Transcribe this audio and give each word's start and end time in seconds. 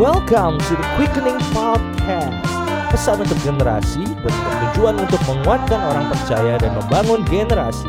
Welcome 0.00 0.56
to 0.64 0.72
the 0.80 0.86
Quickening 0.96 1.36
Podcast. 1.52 2.40
Pesan 2.88 3.20
untuk 3.20 3.36
generasi 3.44 4.00
bertujuan 4.24 4.96
untuk 4.96 5.20
menguatkan 5.28 5.80
orang 5.84 6.08
percaya 6.08 6.56
dan 6.56 6.72
membangun 6.72 7.20
generasi. 7.28 7.84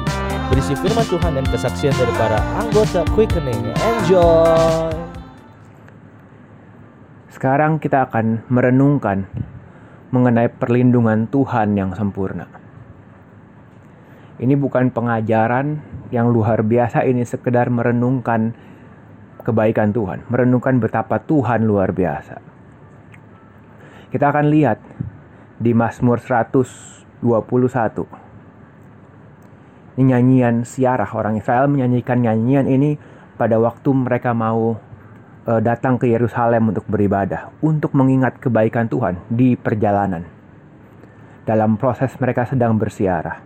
Berisi 0.52 0.76
firman 0.76 1.08
Tuhan 1.08 1.40
dan 1.40 1.48
kesaksian 1.48 1.96
dari 1.96 2.12
para 2.20 2.36
anggota 2.60 3.08
Quickening. 3.16 3.72
Enjoy. 3.80 4.92
Sekarang 7.32 7.80
kita 7.80 8.12
akan 8.12 8.44
merenungkan 8.52 9.24
mengenai 10.12 10.52
perlindungan 10.52 11.32
Tuhan 11.32 11.80
yang 11.80 11.96
sempurna. 11.96 12.52
Ini 14.36 14.52
bukan 14.60 14.92
pengajaran 14.92 15.80
yang 16.12 16.28
luar 16.28 16.60
biasa, 16.60 17.08
ini 17.08 17.24
sekedar 17.24 17.72
merenungkan 17.72 18.67
kebaikan 19.48 19.96
Tuhan, 19.96 20.28
merenungkan 20.28 20.76
betapa 20.84 21.24
Tuhan 21.24 21.64
luar 21.64 21.96
biasa. 21.96 22.44
Kita 24.12 24.36
akan 24.36 24.52
lihat 24.52 24.84
di 25.56 25.72
Mazmur 25.72 26.20
121. 26.20 27.24
Ini 29.98 30.04
nyanyian 30.04 30.68
siarah 30.68 31.08
orang 31.16 31.40
Israel 31.40 31.72
menyanyikan 31.72 32.20
nyanyian 32.22 32.68
ini 32.68 33.00
pada 33.40 33.56
waktu 33.56 33.90
mereka 33.96 34.36
mau 34.36 34.76
uh, 35.48 35.62
datang 35.64 35.96
ke 35.96 36.12
Yerusalem 36.12 36.76
untuk 36.76 36.84
beribadah, 36.92 37.56
untuk 37.64 37.96
mengingat 37.96 38.38
kebaikan 38.44 38.92
Tuhan 38.92 39.24
di 39.32 39.56
perjalanan. 39.56 40.28
Dalam 41.48 41.80
proses 41.80 42.12
mereka 42.20 42.44
sedang 42.44 42.76
bersiarah. 42.76 43.40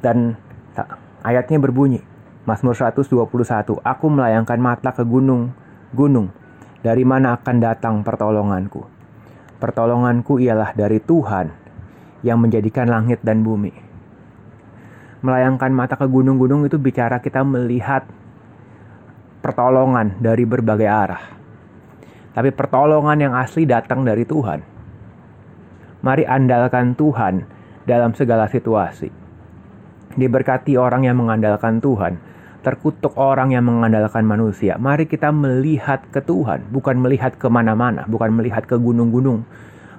Dan 0.00 0.36
ayatnya 1.24 1.60
berbunyi, 1.60 2.00
Mazmur 2.44 2.76
121, 2.76 3.80
Aku 3.80 4.06
melayangkan 4.12 4.60
mata 4.60 4.92
ke 4.92 5.00
gunung, 5.00 5.56
gunung, 5.96 6.28
dari 6.84 7.00
mana 7.00 7.40
akan 7.40 7.56
datang 7.56 7.94
pertolonganku? 8.04 8.84
Pertolonganku 9.56 10.36
ialah 10.36 10.76
dari 10.76 11.00
Tuhan 11.00 11.48
yang 12.20 12.36
menjadikan 12.36 12.92
langit 12.92 13.24
dan 13.24 13.40
bumi. 13.40 13.72
Melayangkan 15.24 15.72
mata 15.72 15.96
ke 15.96 16.04
gunung-gunung 16.04 16.68
itu 16.68 16.76
bicara 16.76 17.24
kita 17.24 17.40
melihat 17.40 18.04
pertolongan 19.40 20.20
dari 20.20 20.44
berbagai 20.44 20.84
arah. 20.84 21.24
Tapi 22.36 22.52
pertolongan 22.52 23.24
yang 23.24 23.32
asli 23.32 23.64
datang 23.64 24.04
dari 24.04 24.28
Tuhan. 24.28 24.60
Mari 26.04 26.28
andalkan 26.28 26.92
Tuhan 26.92 27.40
dalam 27.88 28.12
segala 28.12 28.44
situasi 28.52 29.24
Diberkati 30.14 30.78
orang 30.78 31.02
yang 31.02 31.18
mengandalkan 31.18 31.82
Tuhan, 31.82 32.22
terkutuk 32.64 33.12
orang 33.20 33.52
yang 33.52 33.68
mengandalkan 33.68 34.24
manusia. 34.24 34.80
Mari 34.80 35.04
kita 35.04 35.28
melihat 35.28 36.00
ke 36.08 36.24
Tuhan, 36.24 36.64
bukan 36.72 36.96
melihat 36.96 37.36
ke 37.36 37.46
mana-mana, 37.52 38.08
bukan 38.08 38.32
melihat 38.32 38.64
ke 38.64 38.80
gunung-gunung. 38.80 39.44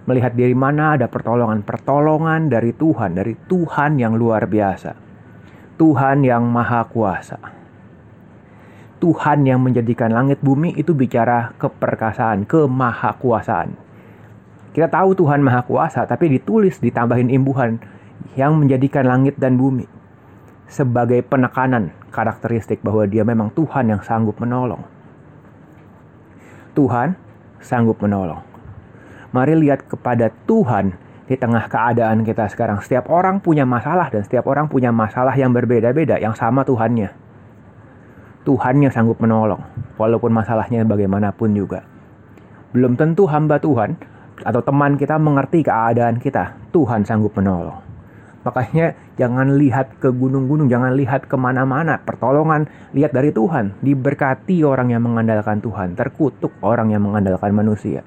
Melihat 0.10 0.34
dari 0.34 0.58
mana 0.58 0.98
ada 0.98 1.06
pertolongan-pertolongan 1.06 2.50
dari 2.50 2.74
Tuhan, 2.74 3.14
dari 3.14 3.38
Tuhan 3.46 4.02
yang 4.02 4.18
luar 4.18 4.50
biasa. 4.50 4.98
Tuhan 5.78 6.26
yang 6.26 6.46
maha 6.50 6.82
kuasa. 6.90 7.38
Tuhan 8.98 9.46
yang 9.46 9.62
menjadikan 9.62 10.10
langit 10.10 10.42
bumi 10.42 10.74
itu 10.74 10.98
bicara 10.98 11.54
keperkasaan, 11.62 12.50
kemahakuasaan. 12.50 13.78
Kita 14.74 14.90
tahu 14.90 15.14
Tuhan 15.14 15.46
maha 15.46 15.62
kuasa, 15.62 16.10
tapi 16.10 16.34
ditulis 16.34 16.82
ditambahin 16.82 17.30
imbuhan 17.30 17.78
yang 18.34 18.58
menjadikan 18.58 19.06
langit 19.06 19.38
dan 19.38 19.58
bumi 19.58 19.86
sebagai 20.66 21.22
penekanan 21.22 21.94
karakteristik 22.10 22.82
bahwa 22.82 23.06
dia 23.06 23.22
memang 23.22 23.54
Tuhan 23.54 23.92
yang 23.92 24.02
sanggup 24.02 24.38
menolong. 24.42 24.82
Tuhan 26.76 27.16
sanggup 27.62 28.02
menolong. 28.02 28.42
Mari 29.32 29.54
lihat 29.68 29.88
kepada 29.88 30.32
Tuhan 30.48 30.96
di 31.26 31.36
tengah 31.36 31.66
keadaan 31.68 32.22
kita 32.22 32.46
sekarang. 32.50 32.80
Setiap 32.82 33.10
orang 33.10 33.42
punya 33.42 33.66
masalah 33.66 34.10
dan 34.14 34.22
setiap 34.24 34.46
orang 34.46 34.70
punya 34.70 34.94
masalah 34.94 35.34
yang 35.34 35.52
berbeda-beda 35.52 36.22
yang 36.22 36.38
sama 36.38 36.62
Tuhannya. 36.64 37.10
Tuhan 38.46 38.76
yang 38.78 38.94
sanggup 38.94 39.18
menolong, 39.18 39.58
walaupun 39.98 40.30
masalahnya 40.30 40.86
bagaimanapun 40.86 41.50
juga. 41.58 41.82
Belum 42.78 42.94
tentu 42.94 43.26
hamba 43.26 43.58
Tuhan 43.58 43.98
atau 44.46 44.62
teman 44.62 45.02
kita 45.02 45.18
mengerti 45.18 45.66
keadaan 45.66 46.22
kita. 46.22 46.54
Tuhan 46.70 47.02
sanggup 47.08 47.34
menolong. 47.34 47.85
Makanya 48.46 48.94
jangan 49.18 49.58
lihat 49.58 49.98
ke 49.98 50.14
gunung-gunung, 50.14 50.70
jangan 50.70 50.94
lihat 50.94 51.26
ke 51.26 51.34
mana-mana. 51.34 51.98
Pertolongan 51.98 52.70
lihat 52.94 53.10
dari 53.10 53.34
Tuhan. 53.34 53.82
Diberkati 53.82 54.62
orang 54.62 54.94
yang 54.94 55.02
mengandalkan 55.02 55.66
Tuhan, 55.66 55.98
terkutuk 55.98 56.54
orang 56.62 56.94
yang 56.94 57.02
mengandalkan 57.02 57.50
manusia. 57.50 58.06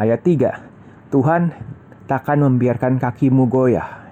Ayat 0.00 0.24
3. 0.24 1.12
Tuhan 1.12 1.52
takkan 2.08 2.40
membiarkan 2.40 2.96
kakimu 3.04 3.52
goyah. 3.52 4.08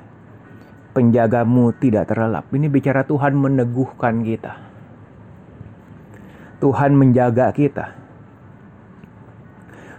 Penjagamu 0.93 1.73
tidak 1.81 2.13
terlelap. 2.13 2.45
Ini 2.53 2.69
bicara 2.69 3.09
Tuhan 3.09 3.35
meneguhkan 3.41 4.21
kita. 4.21 4.53
Tuhan 6.61 6.93
menjaga 6.93 7.53
kita. 7.57 7.97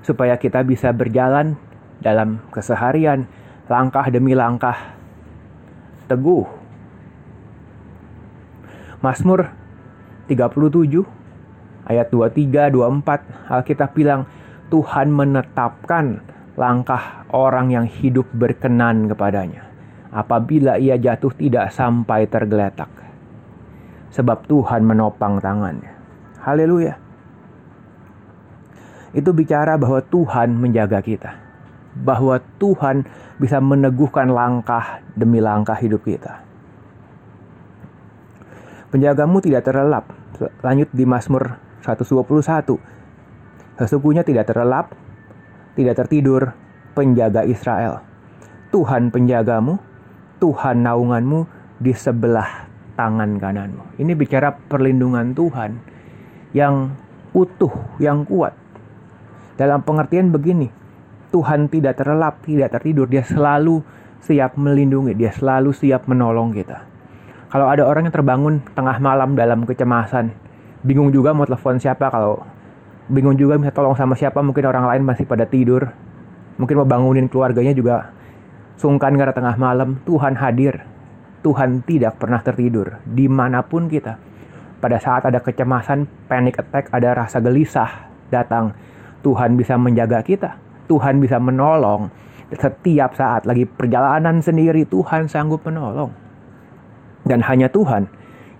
Supaya 0.06 0.38
kita 0.38 0.62
bisa 0.62 0.94
berjalan 0.94 1.58
dalam 2.02 2.44
keseharian, 2.52 3.28
langkah 3.68 4.06
demi 4.10 4.38
langkah 4.38 4.96
teguh. 6.06 6.46
Mazmur 9.02 9.54
37 10.26 11.06
ayat 11.86 12.08
23 12.10 12.74
24 12.74 13.54
Alkitab 13.54 13.94
bilang 13.94 14.26
Tuhan 14.74 15.14
menetapkan 15.14 16.26
langkah 16.58 17.28
orang 17.30 17.70
yang 17.70 17.86
hidup 17.86 18.26
berkenan 18.34 19.06
kepadanya 19.06 19.70
apabila 20.10 20.82
ia 20.82 20.98
jatuh 20.98 21.30
tidak 21.38 21.70
sampai 21.70 22.26
tergeletak 22.26 22.90
sebab 24.10 24.48
Tuhan 24.48 24.82
menopang 24.88 25.44
tangannya. 25.44 25.92
Haleluya. 26.42 26.96
Itu 29.12 29.36
bicara 29.36 29.76
bahwa 29.78 30.02
Tuhan 30.02 30.56
menjaga 30.56 31.04
kita 31.04 31.45
bahwa 31.96 32.44
Tuhan 32.60 33.08
bisa 33.40 33.64
meneguhkan 33.64 34.28
langkah 34.28 35.00
demi 35.16 35.40
langkah 35.40 35.76
hidup 35.80 36.04
kita. 36.04 36.44
Penjagamu 38.92 39.40
tidak 39.44 39.68
terlelap. 39.68 40.06
Lanjut 40.64 40.92
di 40.92 41.04
Mazmur 41.08 41.56
121. 41.84 42.80
Sesungguhnya 43.76 44.24
tidak 44.24 44.48
terlelap, 44.48 44.96
tidak 45.76 46.00
tertidur 46.00 46.56
penjaga 46.96 47.44
Israel. 47.44 48.00
Tuhan 48.72 49.12
penjagamu, 49.12 49.80
Tuhan 50.40 50.84
naunganmu 50.84 51.40
di 51.80 51.92
sebelah 51.92 52.68
tangan 52.96 53.36
kananmu. 53.36 54.00
Ini 54.00 54.12
bicara 54.16 54.56
perlindungan 54.56 55.36
Tuhan 55.36 55.72
yang 56.56 56.96
utuh, 57.36 58.00
yang 58.00 58.24
kuat. 58.24 58.56
Dalam 59.60 59.84
pengertian 59.84 60.32
begini, 60.32 60.72
Tuhan 61.34 61.70
tidak 61.70 61.98
terlelap, 61.98 62.42
tidak 62.46 62.74
tertidur. 62.76 63.10
Dia 63.10 63.24
selalu 63.26 63.82
siap 64.26 64.58
melindungi, 64.58 65.14
dia 65.14 65.30
selalu 65.30 65.70
siap 65.74 66.10
menolong 66.10 66.54
kita. 66.54 66.82
Kalau 67.54 67.70
ada 67.70 67.86
orang 67.86 68.10
yang 68.10 68.16
terbangun 68.16 68.54
tengah 68.74 68.98
malam 68.98 69.38
dalam 69.38 69.64
kecemasan, 69.64 70.34
bingung 70.82 71.14
juga 71.14 71.32
mau 71.32 71.46
telepon 71.46 71.78
siapa 71.78 72.10
kalau 72.10 72.42
bingung 73.06 73.38
juga 73.38 73.56
bisa 73.62 73.70
tolong 73.70 73.94
sama 73.94 74.18
siapa, 74.18 74.42
mungkin 74.42 74.66
orang 74.66 74.90
lain 74.90 75.04
masih 75.06 75.30
pada 75.30 75.46
tidur. 75.46 75.94
Mungkin 76.58 76.76
mau 76.82 76.88
bangunin 76.88 77.28
keluarganya 77.28 77.76
juga 77.76 78.16
sungkan 78.80 79.14
karena 79.16 79.36
tengah 79.36 79.56
malam. 79.60 80.00
Tuhan 80.08 80.36
hadir. 80.40 80.82
Tuhan 81.46 81.86
tidak 81.86 82.18
pernah 82.18 82.42
tertidur 82.42 82.98
di 83.06 83.30
mana 83.30 83.62
pun 83.62 83.86
kita. 83.86 84.18
Pada 84.82 84.98
saat 84.98 85.30
ada 85.30 85.38
kecemasan, 85.38 86.10
panic 86.26 86.58
attack, 86.58 86.90
ada 86.90 87.14
rasa 87.14 87.38
gelisah 87.38 88.10
datang, 88.34 88.74
Tuhan 89.22 89.54
bisa 89.54 89.78
menjaga 89.78 90.26
kita. 90.26 90.65
Tuhan 90.86 91.22
bisa 91.22 91.42
menolong. 91.42 92.10
Setiap 92.54 93.18
saat 93.18 93.44
lagi 93.50 93.66
perjalanan 93.66 94.40
sendiri 94.40 94.86
Tuhan 94.86 95.26
sanggup 95.28 95.66
menolong. 95.66 96.14
Dan 97.26 97.42
hanya 97.42 97.68
Tuhan 97.68 98.06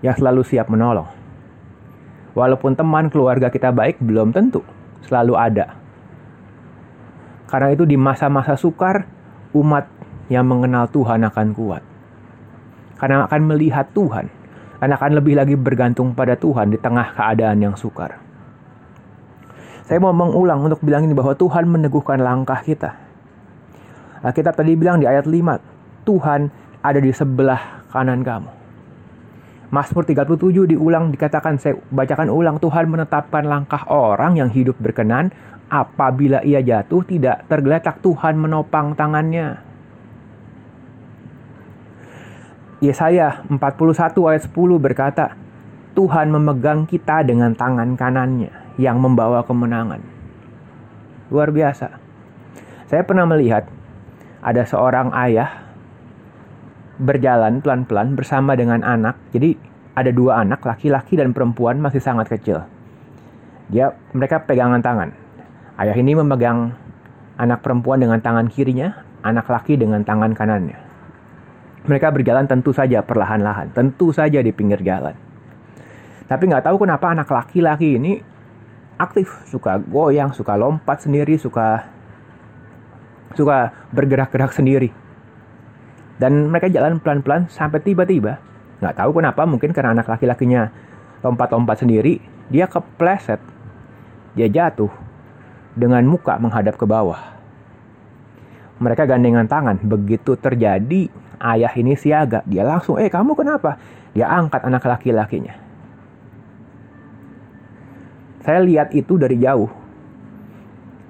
yang 0.02 0.14
selalu 0.18 0.42
siap 0.42 0.66
menolong. 0.66 1.06
Walaupun 2.36 2.76
teman 2.76 3.08
keluarga 3.08 3.48
kita 3.48 3.72
baik 3.72 4.02
belum 4.02 4.34
tentu 4.34 4.60
selalu 5.06 5.38
ada. 5.38 5.78
Karena 7.46 7.72
itu 7.72 7.86
di 7.86 7.94
masa-masa 7.94 8.58
sukar 8.58 9.06
umat 9.54 9.86
yang 10.26 10.44
mengenal 10.44 10.90
Tuhan 10.90 11.22
akan 11.22 11.48
kuat. 11.54 11.82
Karena 12.98 13.24
akan 13.30 13.40
melihat 13.54 13.86
Tuhan 13.94 14.26
dan 14.82 14.90
akan 14.92 15.10
lebih 15.16 15.38
lagi 15.38 15.54
bergantung 15.54 16.12
pada 16.12 16.34
Tuhan 16.34 16.74
di 16.74 16.78
tengah 16.82 17.14
keadaan 17.14 17.62
yang 17.62 17.78
sukar. 17.78 18.25
Saya 19.86 20.02
mau 20.02 20.10
mengulang 20.10 20.66
untuk 20.66 20.82
bilang 20.82 21.06
ini 21.06 21.14
bahwa 21.14 21.38
Tuhan 21.38 21.70
meneguhkan 21.70 22.18
langkah 22.18 22.58
kita. 22.58 22.98
Kita 24.34 24.50
tadi 24.50 24.74
bilang 24.74 24.98
di 24.98 25.06
ayat 25.06 25.30
5, 25.30 26.02
Tuhan 26.02 26.50
ada 26.82 26.98
di 26.98 27.14
sebelah 27.14 27.86
kanan 27.94 28.26
kamu. 28.26 28.50
Mazmur 29.70 30.02
37 30.02 30.74
diulang 30.74 31.14
dikatakan 31.14 31.62
saya 31.62 31.78
bacakan 31.94 32.34
ulang 32.34 32.58
Tuhan 32.58 32.90
menetapkan 32.90 33.46
langkah 33.46 33.86
orang 33.86 34.34
yang 34.34 34.50
hidup 34.50 34.74
berkenan 34.82 35.30
apabila 35.70 36.42
ia 36.42 36.58
jatuh 36.58 37.06
tidak 37.06 37.46
tergeletak 37.46 38.02
Tuhan 38.02 38.34
menopang 38.42 38.98
tangannya. 38.98 39.62
Yesaya 42.82 43.46
41 43.46 43.62
ayat 44.26 44.42
10 44.50 44.50
berkata, 44.82 45.38
Tuhan 45.94 46.34
memegang 46.34 46.90
kita 46.90 47.22
dengan 47.22 47.54
tangan 47.54 47.94
kanannya 47.94 48.65
yang 48.76 49.00
membawa 49.00 49.44
kemenangan. 49.44 50.00
Luar 51.32 51.50
biasa. 51.50 51.96
Saya 52.86 53.02
pernah 53.02 53.26
melihat 53.26 53.66
ada 54.44 54.62
seorang 54.62 55.10
ayah 55.16 55.66
berjalan 56.96 57.60
pelan-pelan 57.60 58.14
bersama 58.14 58.54
dengan 58.54 58.80
anak. 58.86 59.18
Jadi 59.34 59.58
ada 59.96 60.12
dua 60.12 60.44
anak, 60.44 60.62
laki-laki 60.62 61.16
dan 61.16 61.32
perempuan 61.32 61.80
masih 61.80 62.00
sangat 62.00 62.30
kecil. 62.30 62.62
Dia 63.72 63.90
mereka 64.14 64.44
pegangan 64.44 64.78
tangan. 64.84 65.10
Ayah 65.76 65.96
ini 65.96 66.14
memegang 66.14 66.72
anak 67.36 67.60
perempuan 67.64 68.00
dengan 68.00 68.20
tangan 68.22 68.48
kirinya, 68.48 69.02
anak 69.24 69.48
laki 69.50 69.76
dengan 69.76 70.04
tangan 70.06 70.32
kanannya. 70.32 70.78
Mereka 71.86 72.10
berjalan 72.10 72.46
tentu 72.50 72.70
saja 72.74 73.02
perlahan-lahan, 73.02 73.70
tentu 73.74 74.10
saja 74.10 74.42
di 74.42 74.50
pinggir 74.50 74.82
jalan. 74.82 75.14
Tapi 76.26 76.42
nggak 76.50 76.66
tahu 76.66 76.82
kenapa 76.82 77.14
anak 77.14 77.30
laki-laki 77.30 77.98
ini 77.98 78.18
aktif, 78.96 79.28
suka 79.48 79.80
goyang, 79.80 80.32
suka 80.32 80.56
lompat 80.56 81.04
sendiri, 81.04 81.36
suka 81.36 81.84
suka 83.36 83.72
bergerak-gerak 83.92 84.52
sendiri. 84.56 84.90
Dan 86.16 86.48
mereka 86.48 86.72
jalan 86.72 86.96
pelan-pelan 86.96 87.52
sampai 87.52 87.84
tiba-tiba, 87.84 88.40
nggak 88.80 88.96
tahu 88.96 89.20
kenapa, 89.20 89.44
mungkin 89.44 89.76
karena 89.76 89.92
anak 89.92 90.08
laki-lakinya 90.08 90.72
lompat-lompat 91.20 91.84
sendiri, 91.84 92.24
dia 92.48 92.64
kepleset, 92.64 93.40
dia 94.32 94.48
jatuh 94.48 94.88
dengan 95.76 96.00
muka 96.08 96.40
menghadap 96.40 96.80
ke 96.80 96.88
bawah. 96.88 97.36
Mereka 98.80 99.08
gandengan 99.08 99.48
tangan. 99.48 99.80
Begitu 99.80 100.36
terjadi, 100.36 101.08
ayah 101.40 101.72
ini 101.76 101.96
siaga. 101.96 102.44
Dia 102.44 102.64
langsung, 102.64 103.00
eh 103.00 103.08
kamu 103.08 103.32
kenapa? 103.32 103.80
Dia 104.12 104.28
angkat 104.28 104.64
anak 104.64 104.84
laki-lakinya. 104.84 105.65
Saya 108.46 108.62
lihat 108.62 108.94
itu 108.94 109.18
dari 109.18 109.42
jauh. 109.42 109.66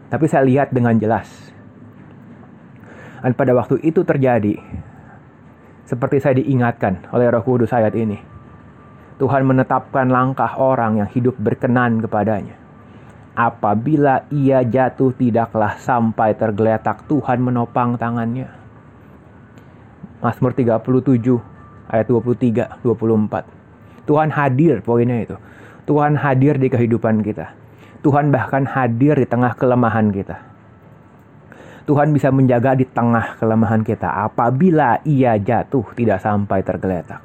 Tapi 0.09 0.25
saya 0.25 0.49
lihat 0.49 0.73
dengan 0.73 0.97
jelas. 0.97 1.29
Dan 3.21 3.37
pada 3.37 3.53
waktu 3.53 3.77
itu 3.85 4.01
terjadi, 4.07 4.57
seperti 5.85 6.17
saya 6.23 6.41
diingatkan 6.41 7.13
oleh 7.13 7.29
Roh 7.29 7.45
Kudus 7.45 7.77
ayat 7.77 7.93
ini. 7.93 8.17
Tuhan 9.21 9.45
menetapkan 9.45 10.09
langkah 10.09 10.57
orang 10.57 11.05
yang 11.05 11.09
hidup 11.13 11.37
berkenan 11.37 12.01
kepadanya. 12.01 12.57
Apabila 13.37 14.25
ia 14.33 14.65
jatuh 14.65 15.13
tidaklah 15.13 15.77
sampai 15.77 16.33
tergeletak 16.33 17.05
Tuhan 17.05 17.45
menopang 17.45 18.01
tangannya. 18.01 18.49
Mazmur 20.25 20.57
37 20.57 20.81
ayat 21.93 22.07
23 22.09 22.81
24. 22.81 24.09
Tuhan 24.09 24.29
hadir 24.33 24.81
poinnya 24.81 25.21
itu. 25.21 25.37
Tuhan 25.87 26.19
hadir 26.19 26.59
di 26.59 26.67
kehidupan 26.67 27.23
kita. 27.23 27.55
Tuhan 28.03 28.35
bahkan 28.35 28.67
hadir 28.67 29.15
di 29.15 29.27
tengah 29.27 29.55
kelemahan 29.55 30.11
kita. 30.11 30.37
Tuhan 31.87 32.11
bisa 32.11 32.35
menjaga 32.35 32.75
di 32.75 32.83
tengah 32.83 33.39
kelemahan 33.39 33.87
kita 33.87 34.11
apabila 34.27 34.99
ia 35.07 35.39
jatuh 35.39 35.87
tidak 35.95 36.19
sampai 36.19 36.59
tergeletak. 36.67 37.23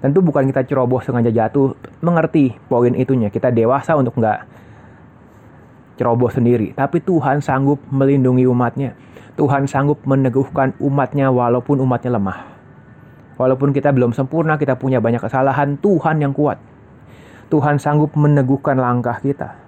Tentu 0.00 0.24
bukan 0.24 0.48
kita 0.48 0.64
ceroboh 0.64 1.04
sengaja 1.04 1.28
jatuh, 1.28 1.76
mengerti 2.00 2.56
poin 2.72 2.96
itunya. 2.96 3.28
Kita 3.28 3.52
dewasa 3.52 3.92
untuk 4.00 4.16
nggak 4.16 4.38
ceroboh 6.00 6.32
sendiri. 6.32 6.72
Tapi 6.72 7.04
Tuhan 7.04 7.44
sanggup 7.44 7.84
melindungi 7.92 8.48
umatnya. 8.48 8.96
Tuhan 9.36 9.68
sanggup 9.68 10.00
meneguhkan 10.08 10.72
umatnya 10.80 11.28
walaupun 11.28 11.84
umatnya 11.84 12.16
lemah. 12.16 12.48
Walaupun 13.36 13.76
kita 13.76 13.92
belum 13.92 14.16
sempurna, 14.16 14.56
kita 14.56 14.80
punya 14.80 15.00
banyak 15.00 15.20
kesalahan, 15.20 15.76
Tuhan 15.80 16.24
yang 16.24 16.32
kuat. 16.32 16.69
Tuhan 17.50 17.82
sanggup 17.82 18.14
meneguhkan 18.14 18.78
langkah 18.78 19.18
kita. 19.18 19.58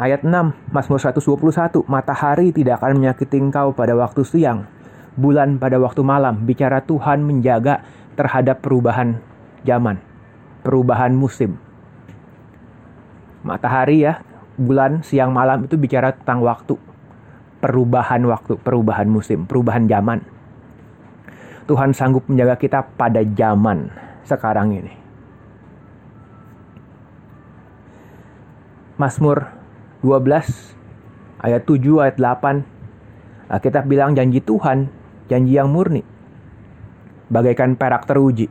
Ayat 0.00 0.24
6, 0.24 0.72
Mazmur 0.72 0.96
121, 0.96 1.84
Matahari 1.84 2.56
tidak 2.56 2.80
akan 2.80 3.04
menyakiti 3.04 3.36
engkau 3.36 3.76
pada 3.76 3.92
waktu 3.92 4.24
siang, 4.24 4.64
bulan 5.12 5.60
pada 5.60 5.76
waktu 5.76 6.00
malam. 6.00 6.48
Bicara 6.48 6.80
Tuhan 6.80 7.20
menjaga 7.20 7.84
terhadap 8.16 8.64
perubahan 8.64 9.20
zaman, 9.60 10.00
perubahan 10.64 11.12
musim. 11.12 11.60
Matahari 13.44 14.08
ya, 14.08 14.24
bulan, 14.56 15.04
siang, 15.04 15.36
malam 15.36 15.68
itu 15.68 15.76
bicara 15.76 16.16
tentang 16.16 16.48
waktu. 16.48 16.80
Perubahan 17.60 18.24
waktu, 18.24 18.56
perubahan 18.56 19.04
musim, 19.04 19.44
perubahan 19.44 19.84
zaman. 19.84 20.24
Tuhan 21.70 21.94
sanggup 21.94 22.26
menjaga 22.26 22.58
kita 22.58 22.82
pada 22.98 23.22
zaman 23.22 23.94
sekarang 24.26 24.74
ini. 24.74 24.90
Mazmur 28.98 29.46
12 30.02 30.74
ayat 31.46 31.62
7 31.62 32.02
ayat 32.02 32.18
8 32.18 33.62
kita 33.62 33.86
bilang 33.86 34.18
janji 34.18 34.42
Tuhan, 34.42 34.90
janji 35.30 35.54
yang 35.54 35.70
murni. 35.70 36.02
Bagaikan 37.30 37.78
perak 37.78 38.02
teruji, 38.10 38.50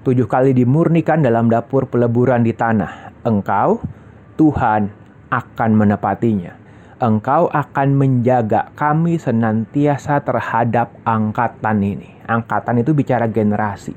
tujuh 0.00 0.24
kali 0.24 0.56
dimurnikan 0.56 1.20
dalam 1.20 1.52
dapur 1.52 1.84
peleburan 1.84 2.40
di 2.40 2.56
tanah. 2.56 3.12
Engkau, 3.28 3.84
Tuhan, 4.40 4.88
akan 5.28 5.70
menepatinya 5.76 6.63
engkau 7.04 7.52
akan 7.52 7.88
menjaga 8.00 8.72
kami 8.72 9.20
senantiasa 9.20 10.24
terhadap 10.24 10.88
angkatan 11.04 11.84
ini. 11.84 12.08
Angkatan 12.24 12.80
itu 12.80 12.96
bicara 12.96 13.28
generasi. 13.28 13.92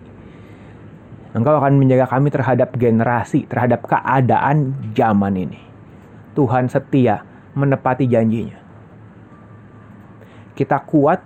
Engkau 1.32 1.56
akan 1.56 1.80
menjaga 1.80 2.12
kami 2.12 2.28
terhadap 2.28 2.76
generasi, 2.76 3.48
terhadap 3.48 3.88
keadaan 3.88 4.76
zaman 4.92 5.40
ini. 5.40 5.60
Tuhan 6.36 6.68
setia 6.68 7.24
menepati 7.56 8.04
janjinya. 8.12 8.60
Kita 10.52 10.84
kuat 10.84 11.24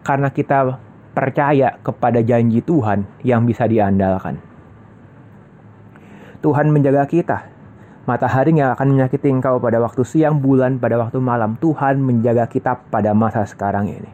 karena 0.00 0.32
kita 0.32 0.80
percaya 1.12 1.76
kepada 1.84 2.24
janji 2.24 2.64
Tuhan 2.64 3.04
yang 3.20 3.44
bisa 3.44 3.68
diandalkan. 3.68 4.40
Tuhan 6.40 6.72
menjaga 6.72 7.04
kita 7.04 7.49
Matahari 8.10 8.50
yang 8.50 8.74
akan 8.74 8.98
menyakiti 8.98 9.30
engkau 9.30 9.62
pada 9.62 9.78
waktu 9.78 10.02
siang, 10.02 10.42
bulan 10.42 10.82
pada 10.82 10.98
waktu 10.98 11.22
malam. 11.22 11.54
Tuhan 11.62 12.02
menjaga 12.02 12.50
kita 12.50 12.90
pada 12.90 13.14
masa 13.14 13.46
sekarang 13.46 13.86
ini. 13.86 14.10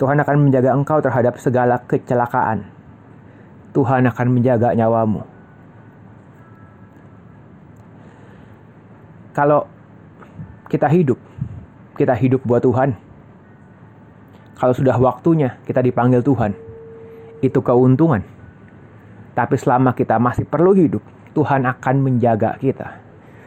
Tuhan 0.00 0.16
akan 0.16 0.48
menjaga 0.48 0.72
engkau 0.72 1.04
terhadap 1.04 1.36
segala 1.36 1.76
kecelakaan. 1.84 2.64
Tuhan 3.76 4.08
akan 4.08 4.26
menjaga 4.32 4.72
nyawamu. 4.72 5.28
Kalau 9.36 9.68
kita 10.72 10.88
hidup, 10.88 11.20
kita 12.00 12.16
hidup 12.16 12.40
buat 12.48 12.64
Tuhan. 12.64 12.96
Kalau 14.56 14.72
sudah 14.72 14.96
waktunya 14.96 15.60
kita 15.68 15.84
dipanggil 15.84 16.24
Tuhan, 16.24 16.56
itu 17.44 17.60
keuntungan. 17.60 18.24
Tapi 19.36 19.60
selama 19.60 19.92
kita 19.92 20.16
masih 20.16 20.48
perlu 20.48 20.72
hidup, 20.72 21.04
Tuhan 21.34 21.66
akan 21.66 21.96
menjaga 22.00 22.54
kita. 22.62 23.02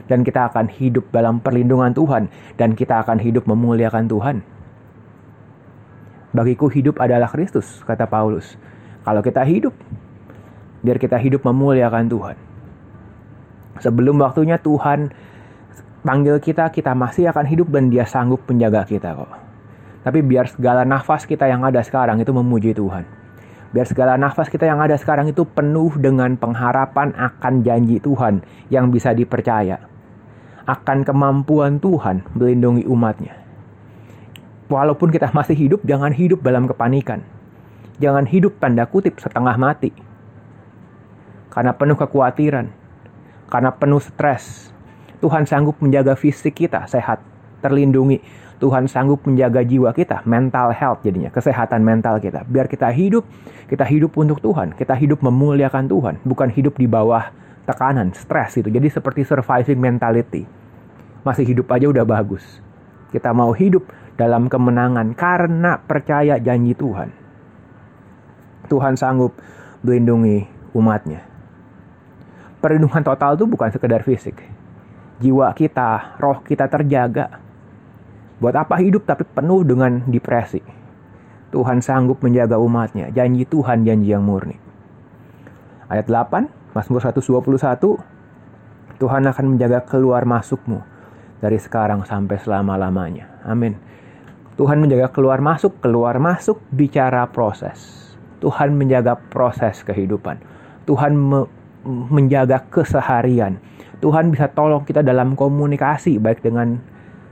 Dan 0.07 0.23
kita 0.23 0.51
akan 0.51 0.67
hidup 0.71 1.07
dalam 1.11 1.39
perlindungan 1.39 1.95
Tuhan. 1.95 2.27
Dan 2.59 2.75
kita 2.75 3.01
akan 3.03 3.17
hidup 3.23 3.47
memuliakan 3.47 4.05
Tuhan. 4.11 4.43
Bagiku 6.35 6.67
hidup 6.67 6.99
adalah 6.99 7.31
Kristus, 7.31 7.81
kata 7.87 8.05
Paulus. 8.05 8.59
Kalau 9.01 9.23
kita 9.23 9.41
hidup, 9.47 9.73
biar 10.83 10.99
kita 10.99 11.15
hidup 11.17 11.41
memuliakan 11.47 12.05
Tuhan. 12.11 12.37
Sebelum 13.79 14.19
waktunya 14.21 14.59
Tuhan 14.59 15.09
panggil 16.03 16.37
kita, 16.43 16.69
kita 16.69 16.91
masih 16.93 17.31
akan 17.31 17.45
hidup 17.47 17.71
dan 17.71 17.89
dia 17.89 18.03
sanggup 18.03 18.43
menjaga 18.45 18.83
kita 18.83 19.15
kok. 19.15 19.31
Tapi 20.03 20.19
biar 20.23 20.47
segala 20.47 20.87
nafas 20.87 21.27
kita 21.27 21.47
yang 21.51 21.63
ada 21.67 21.83
sekarang 21.83 22.19
itu 22.23 22.31
memuji 22.31 22.71
Tuhan. 22.71 23.26
Biar 23.77 23.85
segala 23.85 24.17
nafas 24.17 24.49
kita 24.49 24.65
yang 24.65 24.81
ada 24.81 24.97
sekarang 24.97 25.29
itu 25.29 25.45
penuh 25.45 25.93
dengan 26.01 26.33
pengharapan 26.33 27.13
akan 27.13 27.61
janji 27.61 28.01
Tuhan 28.01 28.41
yang 28.73 28.89
bisa 28.89 29.13
dipercaya. 29.13 29.77
Akan 30.65 31.05
kemampuan 31.05 31.77
Tuhan 31.77 32.25
melindungi 32.33 32.89
umatnya. 32.89 33.37
Walaupun 34.65 35.13
kita 35.13 35.29
masih 35.29 35.53
hidup, 35.53 35.85
jangan 35.85 36.09
hidup 36.09 36.41
dalam 36.41 36.65
kepanikan. 36.65 37.21
Jangan 38.01 38.25
hidup 38.25 38.57
tanda 38.57 38.89
kutip 38.89 39.21
setengah 39.21 39.53
mati. 39.61 39.93
Karena 41.53 41.69
penuh 41.77 42.01
kekhawatiran. 42.01 42.73
Karena 43.45 43.69
penuh 43.77 44.01
stres. 44.01 44.73
Tuhan 45.21 45.45
sanggup 45.45 45.77
menjaga 45.85 46.17
fisik 46.17 46.65
kita 46.65 46.89
sehat, 46.89 47.21
terlindungi. 47.61 48.25
Tuhan 48.57 48.89
sanggup 48.89 49.21
menjaga 49.29 49.61
jiwa 49.61 49.93
kita, 49.93 50.25
mental 50.25 50.73
health 50.73 51.05
jadinya, 51.05 51.29
kesehatan 51.29 51.85
mental 51.85 52.17
kita. 52.17 52.41
Biar 52.49 52.65
kita 52.65 52.89
hidup, 52.89 53.21
kita 53.69 53.85
hidup 53.85 54.17
untuk 54.17 54.41
Tuhan, 54.41 54.73
kita 54.73 54.97
hidup 54.97 55.21
memuliakan 55.21 55.85
Tuhan, 55.85 56.17
bukan 56.25 56.49
hidup 56.49 56.73
di 56.81 56.89
bawah 56.89 57.29
tekanan, 57.69 58.17
stres 58.17 58.57
itu. 58.57 58.73
Jadi 58.73 58.89
seperti 58.89 59.21
surviving 59.21 59.77
mentality. 59.77 60.49
Masih 61.21 61.45
hidup 61.45 61.69
aja 61.69 61.85
udah 61.85 62.01
bagus. 62.01 62.41
Kita 63.13 63.29
mau 63.29 63.53
hidup 63.53 63.85
dalam 64.17 64.49
kemenangan 64.49 65.13
karena 65.13 65.77
percaya 65.77 66.41
janji 66.41 66.73
Tuhan. 66.73 67.13
Tuhan 68.65 68.97
sanggup 68.97 69.37
melindungi 69.85 70.49
umatnya. 70.73 71.21
Perlindungan 72.57 73.05
total 73.05 73.37
itu 73.37 73.45
bukan 73.45 73.69
sekedar 73.69 74.01
fisik. 74.01 74.41
Jiwa 75.21 75.53
kita, 75.53 76.17
roh 76.17 76.41
kita 76.41 76.65
terjaga 76.65 77.46
Buat 78.37 78.53
apa 78.53 78.77
hidup 78.77 79.09
tapi 79.09 79.25
penuh 79.25 79.65
dengan 79.65 80.05
depresi? 80.05 80.61
Tuhan 81.49 81.81
sanggup 81.81 82.21
menjaga 82.21 82.61
umatnya. 82.61 83.09
Janji 83.09 83.47
Tuhan, 83.49 83.81
janji 83.81 84.13
yang 84.13 84.21
murni. 84.21 84.59
Ayat 85.87 86.05
8, 86.05 86.75
Mazmur 86.75 87.01
121, 87.01 87.97
Tuhan 88.99 89.23
akan 89.25 89.45
menjaga 89.55 89.81
keluar 89.87 90.27
masukmu 90.27 90.83
dari 91.39 91.57
sekarang 91.57 92.03
sampai 92.05 92.37
selama-lamanya. 92.37 93.41
Amin. 93.47 93.79
Tuhan 94.57 94.81
menjaga 94.81 95.13
keluar 95.13 95.37
masuk, 95.37 95.77
keluar 95.81 96.17
masuk 96.17 96.61
bicara 96.73 97.25
proses. 97.29 98.09
Tuhan 98.41 98.73
menjaga 98.73 99.17
proses 99.17 99.81
kehidupan. 99.85 100.41
Tuhan 100.89 101.13
me 101.13 101.45
menjaga 101.87 102.67
keseharian. 102.67 103.61
Tuhan 104.03 104.29
bisa 104.29 104.51
tolong 104.51 104.83
kita 104.83 105.01
dalam 105.01 105.33
komunikasi 105.39 106.19
baik 106.19 106.43
dengan 106.43 106.77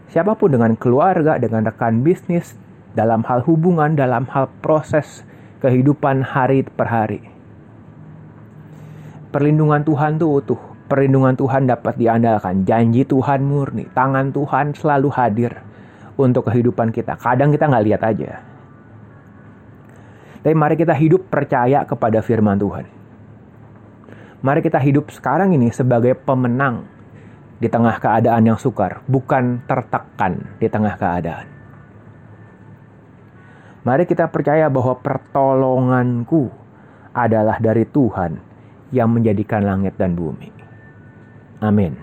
siapa 0.09 0.37
pun 0.37 0.53
dengan 0.53 0.73
keluarga, 0.77 1.37
dengan 1.39 1.65
rekan 1.65 2.01
bisnis, 2.05 2.57
dalam 2.95 3.21
hal 3.27 3.43
hubungan, 3.43 3.93
dalam 3.93 4.25
hal 4.31 4.47
proses 4.63 5.27
kehidupan 5.59 6.23
hari 6.23 6.63
per 6.63 6.87
hari. 6.87 7.21
Perlindungan 9.35 9.83
Tuhan 9.83 10.15
itu 10.15 10.27
utuh. 10.31 10.61
Perlindungan 10.85 11.35
Tuhan 11.35 11.67
dapat 11.67 11.99
diandalkan. 11.99 12.63
Janji 12.63 13.03
Tuhan 13.03 13.43
murni. 13.43 13.89
Tangan 13.91 14.31
Tuhan 14.31 14.71
selalu 14.77 15.09
hadir 15.11 15.51
untuk 16.15 16.47
kehidupan 16.47 16.95
kita. 16.95 17.19
Kadang 17.19 17.51
kita 17.51 17.67
nggak 17.67 17.85
lihat 17.89 18.01
aja. 18.05 18.31
Tapi 20.39 20.55
mari 20.55 20.77
kita 20.77 20.93
hidup 20.93 21.27
percaya 21.27 21.83
kepada 21.83 22.21
firman 22.21 22.55
Tuhan. 22.55 22.85
Mari 24.45 24.61
kita 24.61 24.77
hidup 24.77 25.09
sekarang 25.09 25.57
ini 25.57 25.73
sebagai 25.73 26.13
pemenang 26.13 26.85
di 27.65 27.73
tengah 27.73 27.97
keadaan 27.97 28.45
yang 28.45 28.61
sukar, 28.61 29.01
bukan 29.09 29.65
tertekan 29.65 30.53
di 30.61 30.69
tengah 30.69 30.93
keadaan. 31.01 31.49
Mari 33.81 34.05
kita 34.05 34.29
percaya 34.29 34.69
bahwa 34.69 34.93
pertolonganku 35.01 36.53
adalah 37.09 37.57
dari 37.57 37.89
Tuhan 37.89 38.37
yang 38.93 39.09
menjadikan 39.09 39.65
langit 39.65 39.97
dan 39.97 40.13
bumi. 40.13 40.53
Amin. 41.65 41.97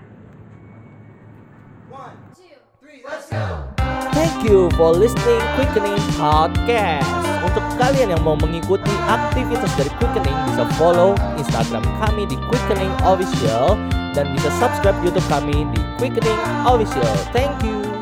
Thank 4.11 4.43
you 4.43 4.67
for 4.75 4.91
listening 4.91 5.39
Quickening 5.55 5.95
Podcast. 6.19 7.07
Untuk 7.39 7.63
kalian 7.79 8.19
yang 8.19 8.23
mau 8.27 8.35
mengikuti 8.35 8.91
aktivitas 9.07 9.71
dari 9.79 9.91
Quickening 9.95 10.39
bisa 10.51 10.67
follow 10.75 11.15
Instagram 11.39 11.87
kami 12.03 12.27
di 12.27 12.35
Quickening 12.51 12.91
Official 13.07 14.02
dan 14.13 14.29
bisa 14.33 14.49
subscribe 14.61 14.97
YouTube 15.01 15.25
kami 15.27 15.65
di 15.73 15.81
Quickening 15.97 16.41
Official. 16.65 17.05
Thank 17.33 17.65
you. 17.65 17.92